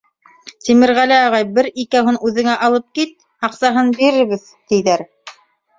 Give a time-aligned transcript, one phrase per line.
[0.67, 3.15] Тимерғәле ағай, бер икәүһен үҙеңә алып кит.
[3.51, 5.11] Аҡсаһын бирербеҙ, тиҙәр.